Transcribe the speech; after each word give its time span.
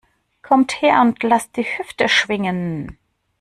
Kommt 0.41 0.81
her 0.81 0.99
und 1.01 1.21
lasst 1.21 1.55
die 1.57 1.61
Hüfte 1.63 2.09
schwingen! 2.09 2.97